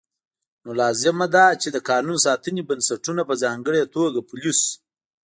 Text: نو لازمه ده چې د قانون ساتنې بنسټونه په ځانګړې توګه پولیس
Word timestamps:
نو 0.63 0.71
لازمه 0.81 1.27
ده 1.35 1.45
چې 1.61 1.67
د 1.71 1.77
قانون 1.89 2.17
ساتنې 2.25 2.61
بنسټونه 2.69 3.21
په 3.29 3.33
ځانګړې 3.43 3.81
توګه 3.95 4.19
پولیس 4.29 4.61